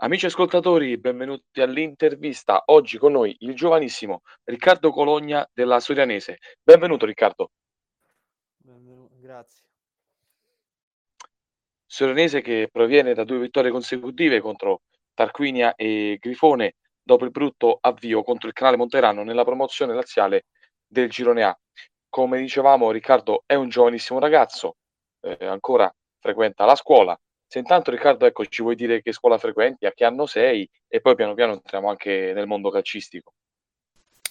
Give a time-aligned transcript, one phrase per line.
[0.00, 2.62] Amici ascoltatori, benvenuti all'intervista.
[2.66, 6.38] Oggi con noi il giovanissimo Riccardo Cologna della Sorianese.
[6.62, 7.50] Benvenuto Riccardo.
[8.58, 9.64] Benvenu grazie.
[11.84, 14.82] Sorianese che proviene da 2 vittorie consecutive contro
[15.14, 20.44] Tarquinia e Grifone dopo il brutto avvio contro il Canale Monterano nella promozione laziale
[20.86, 21.58] del Girone A.
[22.08, 24.76] Come dicevamo Riccardo è un giovanissimo ragazzo,
[25.22, 27.18] eh, ancora frequenta la scuola,
[27.48, 31.00] se intanto Riccardo, ecco, ci vuoi dire che scuola frequenti, a che anno sei e
[31.00, 33.32] poi piano piano entriamo anche nel mondo calcistico.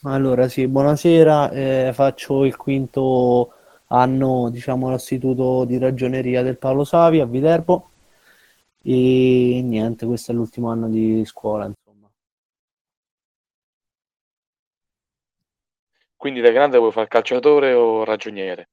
[0.03, 3.53] Allora, sì, buonasera, eh, faccio il quinto
[3.87, 7.89] anno, diciamo, all'Istituto di Ragioneria del Paolo Savi a Viterbo
[8.83, 12.07] e niente, questo è l'ultimo anno di scuola, insomma.
[16.15, 18.69] Quindi da grande vuoi fare calciatore o ragioniere?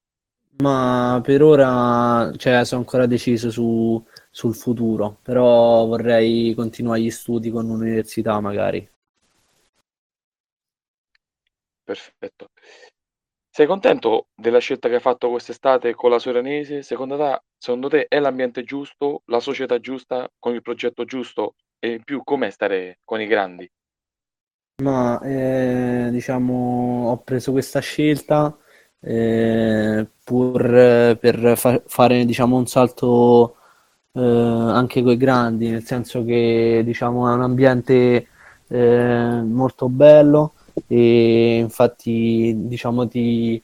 [0.59, 4.01] Ma per ora, cioè, sono ancora deciso su
[4.35, 8.91] sul futuro, però vorrei continuare gli studi con l'università magari.
[11.85, 12.49] Perfetto.
[13.49, 16.83] Sei contento della scelta che hai fatto quest'estate con la Soranese?
[16.83, 21.93] Secondo te, secondo te è l'ambiente giusto, la società giusta, con il progetto giusto e
[21.93, 23.71] in più com'è stare con i grandi?
[24.83, 28.59] Ma eh, diciamo, ho preso questa scelta
[28.99, 33.59] eh, pur eh, per fa- fare diciamo, un salto
[34.15, 38.29] eh, anche coi grandi, nel senso che diciamo, è un ambiente
[38.69, 40.55] eh, molto bello
[40.87, 43.63] e infatti diciamo, ti,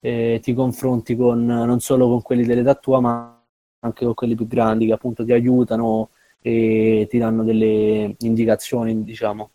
[0.00, 3.40] eh, ti confronti con, non solo con quelli dell'età tua, ma
[3.80, 9.50] anche con quelli più grandi che appunto ti aiutano e ti danno delle indicazioni, diciamo.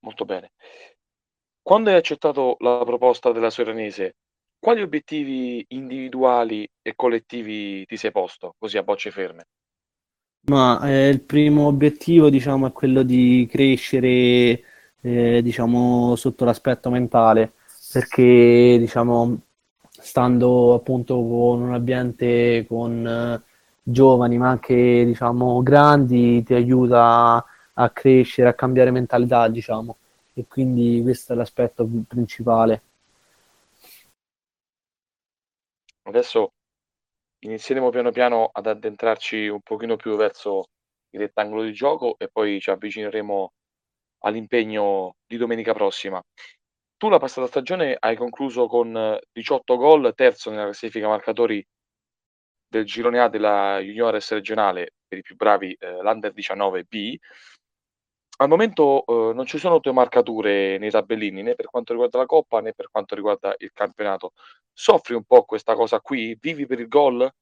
[0.00, 0.52] Molto bene.
[1.62, 4.16] Quando hai accettato la proposta della Soranese,
[4.64, 9.44] quali obiettivi individuali e collettivi ti sei posto, così a bocce ferme?
[10.46, 14.62] Ma eh, il primo obiettivo, diciamo, è quello di crescere,
[15.02, 17.52] eh, diciamo, sotto l'aspetto mentale,
[17.92, 19.38] perché, diciamo,
[19.90, 23.42] stando appunto con un ambiente con eh,
[23.82, 27.44] giovani, ma anche, diciamo, grandi, ti aiuta
[27.74, 29.96] a crescere, a cambiare mentalità, diciamo.
[30.32, 32.80] E quindi questo è l'aspetto principale.
[36.06, 36.52] Adesso
[37.44, 40.66] inizieremo piano piano ad addentrarci un pochino più verso
[41.10, 43.52] il rettangolo di gioco e poi ci avvicineremo
[44.24, 46.22] all'impegno di domenica prossima.
[46.96, 51.64] Tu la passata stagione hai concluso con 18 gol, terzo nella classifica marcatori
[52.68, 57.16] del girone A della Juniores regionale per i più bravi, eh, l'Under 19B.
[58.36, 62.26] Al momento eh, non ci sono tue marcature nei tabellini né per quanto riguarda la
[62.26, 64.32] Coppa né per quanto riguarda il campionato.
[64.72, 66.36] Soffri un po' questa cosa qui?
[66.40, 67.32] Vivi per il gol?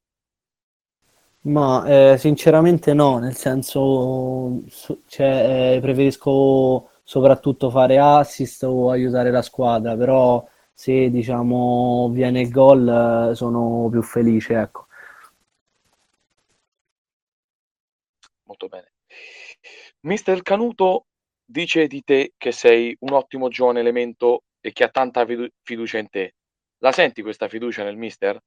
[1.44, 4.62] Ma eh, sinceramente no, nel senso
[5.06, 12.50] cioè, eh, preferisco soprattutto fare assist o aiutare la squadra, però se diciamo viene il
[12.50, 14.86] gol eh, sono più felice, ecco.
[18.44, 18.92] Molto bene.
[20.04, 21.06] Mister Canuto
[21.44, 25.98] dice di te che sei un ottimo giovane elemento e che ha tanta fidu- fiducia
[25.98, 26.34] in te.
[26.78, 28.40] La senti questa fiducia nel mister?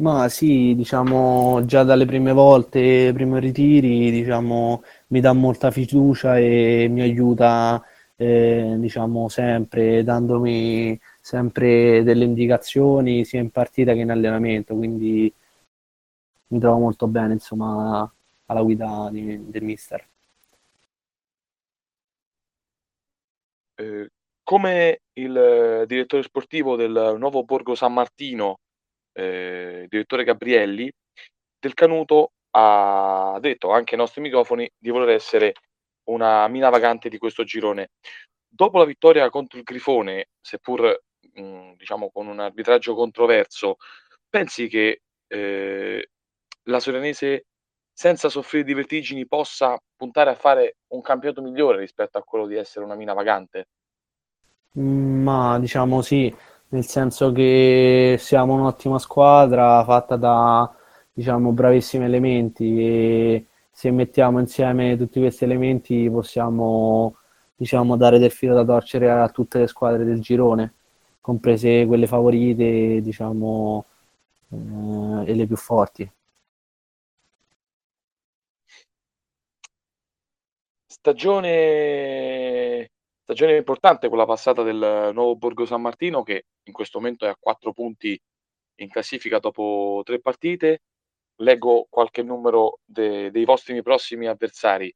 [0.00, 6.86] Ma sì, diciamo già dalle prime volte, primi ritiri, diciamo, mi dà molta fiducia e
[6.88, 7.84] mi aiuta,
[8.16, 15.32] eh, diciamo, sempre, dandomi sempre delle indicazioni sia in partita che in allenamento, quindi
[16.48, 18.10] mi trovo molto bene, insomma,
[18.46, 20.04] alla guida di- del mister.
[23.80, 24.08] Eh,
[24.42, 28.58] come il direttore sportivo del nuovo Borgo San Martino,
[29.12, 30.90] eh, direttore Gabrielli,
[31.60, 35.52] Del Canuto ha detto anche ai nostri microfoni di voler essere
[36.10, 37.90] una mina vagante di questo girone.
[38.48, 41.02] Dopo la vittoria contro il Grifone, seppur
[41.34, 43.76] mh, diciamo con un arbitraggio controverso,
[44.28, 46.08] pensi che eh,
[46.64, 47.44] la Soranese
[47.98, 52.54] senza soffrire di vertigini possa puntare a fare un campionato migliore rispetto a quello di
[52.54, 53.66] essere una mina vagante?
[54.74, 56.32] Ma diciamo sì,
[56.68, 60.72] nel senso che siamo un'ottima squadra fatta da,
[61.12, 67.16] diciamo, bravissimi elementi e se mettiamo insieme tutti questi elementi possiamo,
[67.56, 70.74] diciamo, dare del filo da torcere a tutte le squadre del girone,
[71.20, 73.84] comprese quelle favorite, diciamo,
[74.50, 76.08] eh, e le più forti.
[81.00, 82.90] Stagione
[83.22, 87.36] stagione importante quella passata del nuovo Borgo San Martino che in questo momento è a
[87.38, 88.20] 4 punti
[88.80, 90.80] in classifica dopo 3 partite.
[91.42, 94.92] leggo qualche numero de dei vostri prossimi avversari.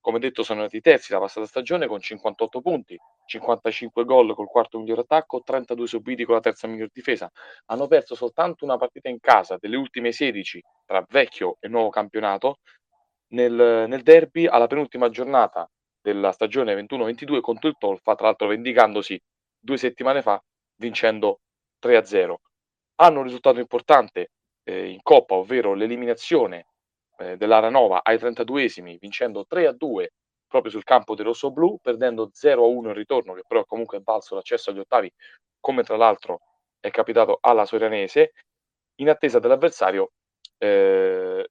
[0.00, 4.78] Come detto sono andati terzi la passata stagione con 58 punti, 55 gol col quarto
[4.78, 7.30] miglior attacco, 32 subiti con la terza miglior difesa.
[7.66, 12.58] Hanno perso soltanto una partita in casa delle ultime 16 tra vecchio e nuovo campionato
[13.32, 15.68] nel, nel derby alla penultima giornata
[16.00, 19.20] della stagione 21-22 contro il Tolfa, tra l'altro vendicandosi
[19.58, 20.42] due settimane fa
[20.76, 21.40] vincendo
[21.82, 22.34] 3-0.
[22.96, 24.30] Hanno un risultato importante
[24.64, 26.66] eh, in Coppa, ovvero l'eliminazione
[27.18, 30.06] eh, dell'Aranova ai 32esimi, vincendo 3-2
[30.46, 34.70] proprio sul campo dei rossoblù, perdendo 0-1 in ritorno, che però comunque è valso l'accesso
[34.70, 35.12] agli ottavi,
[35.60, 36.40] come tra l'altro
[36.80, 38.32] è capitato alla Sorianese,
[38.96, 40.12] in attesa dell'avversario
[40.58, 41.48] eh,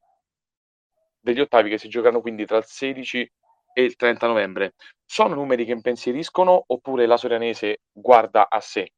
[1.30, 3.32] degli ottavi che si giocano quindi tra il 16
[3.74, 4.74] e il 30 novembre.
[5.06, 8.92] Sono numeri che impensieriscono oppure la Sorianese guarda a sé?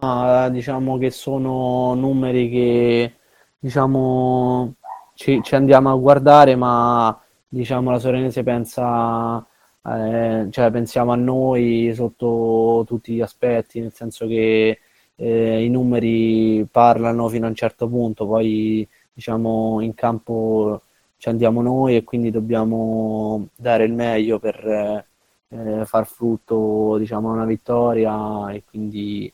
[0.00, 3.14] Ma diciamo che sono numeri che
[3.58, 4.76] diciamo
[5.14, 7.16] ci, ci andiamo a guardare, ma
[7.48, 9.44] diciamo la Sorenese pensa,
[9.84, 14.78] eh, cioè pensiamo a noi sotto tutti gli aspetti, nel senso che
[15.14, 20.82] eh, i numeri parlano fino a un certo punto, poi diciamo in campo
[21.16, 25.06] ci andiamo noi e quindi dobbiamo dare il meglio per
[25.48, 29.32] eh, far frutto diciamo una vittoria e quindi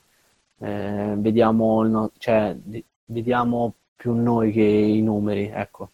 [0.60, 2.56] eh, vediamo, no, cioè,
[3.06, 5.90] vediamo più noi che i numeri, ecco.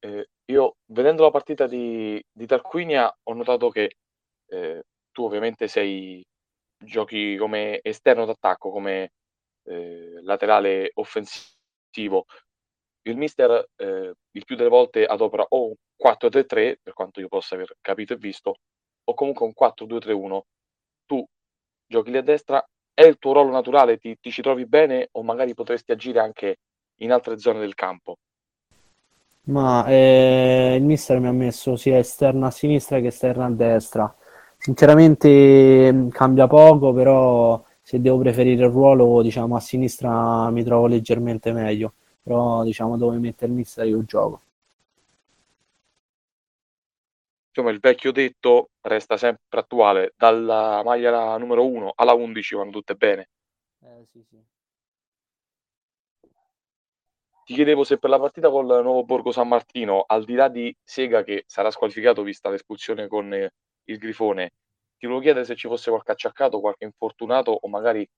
[0.00, 3.96] Eh, io vedendo la partita di, di Tarquinia ho notato che
[4.46, 6.24] eh, tu ovviamente sei
[6.76, 9.12] giochi come esterno d'attacco, come
[9.64, 12.26] eh, laterale offensivo.
[13.02, 17.54] Il mister eh, il più delle volte adopera o un 4-3-3, per quanto io possa
[17.54, 18.56] aver capito e visto,
[19.04, 20.40] o comunque un 4-2-3-1.
[21.06, 21.24] Tu
[21.86, 22.64] giochi lì a destra,
[22.94, 26.58] è il tuo ruolo naturale, ti, ti ci trovi bene o magari potresti agire anche
[26.96, 28.18] in altre zone del campo?
[29.44, 34.14] Ma eh, il mister mi ha messo sia esterno a sinistra che esterno a destra.
[34.56, 40.86] Sinceramente mm, cambia poco, però se devo preferire il ruolo, diciamo a sinistra mi trovo
[40.86, 41.94] leggermente meglio.
[42.22, 44.40] Però diciamo dove mette il mister io gioco.
[47.54, 52.94] Insomma, il vecchio detto resta sempre attuale, dalla maglia numero 1 alla 11 vanno tutte
[52.94, 53.28] bene.
[53.80, 54.42] Eh, sì, sì.
[57.44, 60.74] Ti chiedevo se per la partita col Nuovo Borgo San Martino, al di là di
[60.82, 63.52] Sega che sarà squalificato vista l'espulsione con eh,
[63.84, 64.52] il Grifone,
[65.02, 68.08] ti volevo chiedere se ci fosse qualche acciaccato, qualche infortunato o magari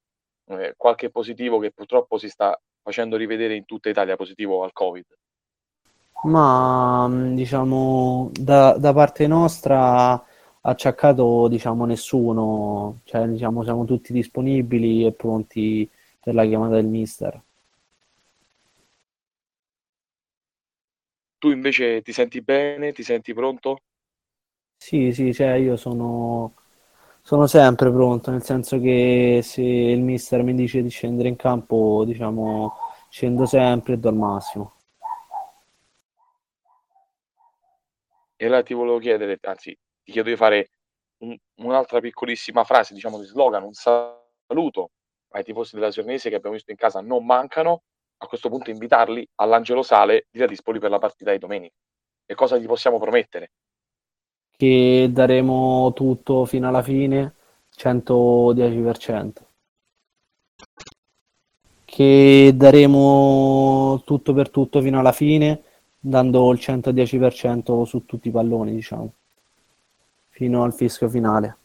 [0.48, 5.06] eh, qualche positivo che purtroppo si sta facendo rivedere in tutta Italia positivo al Covid.
[6.24, 10.22] Ma diciamo da, da parte nostra
[10.60, 15.88] acciaccato diciamo nessuno, cioè diciamo siamo tutti disponibili e pronti
[16.20, 17.40] per la chiamata del mister.
[21.38, 22.92] Tu invece ti senti bene?
[22.92, 23.78] Ti senti pronto?
[24.76, 26.52] Sì, sì, cioè io sono,
[27.26, 32.04] sono sempre pronto, nel senso che se il mister mi dice di scendere in campo,
[32.04, 32.74] diciamo,
[33.08, 34.74] scendo sempre e do il massimo.
[38.36, 40.68] E allora ti volevo chiedere, anzi, ti chiedo di fare
[41.22, 44.90] un- un'altra piccolissima frase, diciamo di slogan, un saluto
[45.30, 47.84] ai tifosi della Sernese che abbiamo visto in casa non mancano
[48.18, 51.74] a questo punto invitarli all'Angelo Sale di Ladispoli per la partita di domenica.
[52.26, 53.52] E cosa gli possiamo promettere?
[54.56, 57.34] Che daremo tutto fino alla fine,
[57.76, 59.32] 110%.
[61.84, 65.62] Che daremo tutto per tutto fino alla fine,
[65.98, 69.12] dando il 110% su tutti i palloni, diciamo,
[70.30, 71.56] fino al fischio finale.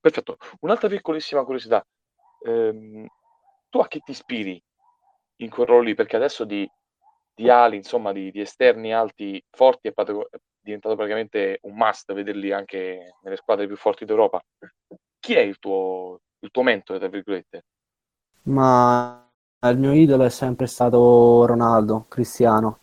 [0.00, 0.38] Perfetto.
[0.60, 1.84] Un'altra piccolissima curiosità.
[2.46, 3.06] Ehm,
[3.68, 4.62] tu a chi ti ispiri
[5.36, 5.94] in quel ruolo lì?
[5.94, 6.68] Perché adesso di,
[7.34, 9.92] di ali, insomma, di, di, esterni alti forti è,
[10.60, 14.42] diventato praticamente un must vederli anche nelle squadre più forti d'Europa.
[15.18, 17.64] Chi è il tuo, il tuo mentore, tra virgolette?
[18.42, 19.28] Ma
[19.66, 22.78] il mio idolo è sempre stato Ronaldo, Cristiano,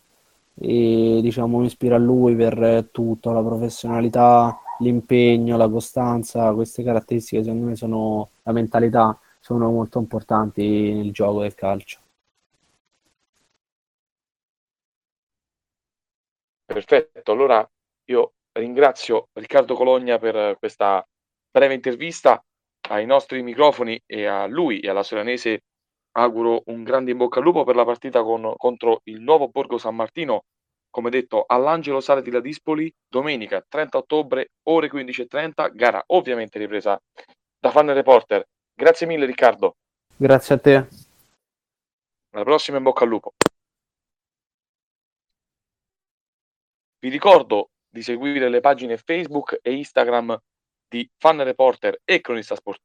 [0.53, 7.43] e diciamo mi ispiro a lui per tutto, la professionalità, l'impegno, la costanza, queste caratteristiche
[7.43, 11.99] secondo me sono la mentalità sono molto importanti nel gioco del calcio.
[16.75, 17.65] Perfetto, allora
[18.09, 21.07] io ringrazio Riccardo Cologna per questa
[21.49, 22.43] breve intervista
[22.89, 25.61] ai nostri microfoni e a lui e alla Solanese
[26.17, 29.77] auguro un grande in bocca al lupo per la partita con, contro il nuovo Borgo
[29.77, 30.43] San Martino,
[30.89, 37.01] come detto all'Angelo Sale di Ladispoli, domenica 30 ottobre, ore 15.30, gara ovviamente ripresa
[37.57, 38.45] da Fan Reporter.
[38.73, 39.77] Grazie mille Riccardo.
[40.17, 40.87] Grazie a te.
[42.31, 43.31] Alla prossima in bocca al lupo.
[46.99, 50.37] Vi ricordo di seguire le pagine Facebook e Instagram
[50.87, 52.81] di Fan Reporter e Cronista Sport.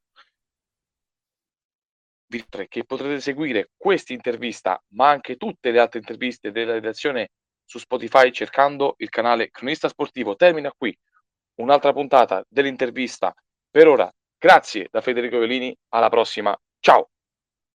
[2.69, 7.31] che potrete seguire questa intervista, ma anche tutte le altre interviste della redazione
[7.65, 10.35] su Spotify cercando il canale Cronista Sportivo.
[10.35, 10.97] Termina qui
[11.55, 13.33] un'altra puntata dell'intervista.
[13.69, 17.10] Per ora, grazie da Federico Violini, alla prossima, ciao!